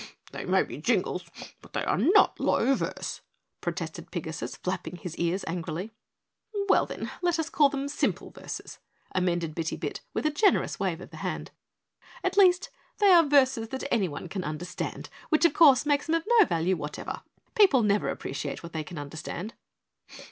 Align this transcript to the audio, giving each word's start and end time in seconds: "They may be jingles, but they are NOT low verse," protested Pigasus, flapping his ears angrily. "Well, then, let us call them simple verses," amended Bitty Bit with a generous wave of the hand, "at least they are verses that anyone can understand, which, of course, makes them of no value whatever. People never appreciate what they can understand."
"They 0.31 0.45
may 0.45 0.63
be 0.63 0.79
jingles, 0.79 1.23
but 1.61 1.73
they 1.73 1.83
are 1.85 1.95
NOT 1.95 2.39
low 2.39 2.73
verse," 2.73 3.21
protested 3.61 4.09
Pigasus, 4.09 4.55
flapping 4.57 4.95
his 4.95 5.15
ears 5.17 5.45
angrily. 5.47 5.91
"Well, 6.67 6.87
then, 6.87 7.11
let 7.21 7.37
us 7.37 7.51
call 7.51 7.69
them 7.69 7.87
simple 7.87 8.31
verses," 8.31 8.79
amended 9.11 9.53
Bitty 9.53 9.75
Bit 9.75 10.01
with 10.11 10.25
a 10.25 10.31
generous 10.31 10.79
wave 10.79 11.01
of 11.01 11.11
the 11.11 11.17
hand, 11.17 11.51
"at 12.23 12.35
least 12.35 12.71
they 12.97 13.11
are 13.11 13.21
verses 13.21 13.67
that 13.67 13.87
anyone 13.93 14.27
can 14.27 14.43
understand, 14.43 15.07
which, 15.29 15.45
of 15.45 15.53
course, 15.53 15.85
makes 15.85 16.07
them 16.07 16.15
of 16.15 16.23
no 16.25 16.45
value 16.45 16.75
whatever. 16.75 17.21
People 17.53 17.83
never 17.83 18.09
appreciate 18.09 18.63
what 18.63 18.73
they 18.73 18.83
can 18.83 18.97
understand." 18.97 19.53